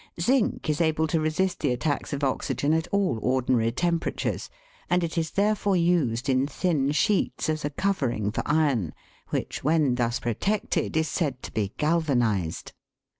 [0.19, 4.49] Zinc is able to resist the attacks of oxygen at all ordinary temperatures,
[4.89, 8.95] and it is therefore used in thin sheets as a covering for iron,
[9.29, 12.73] which, when thus protected, is said to be galvanised.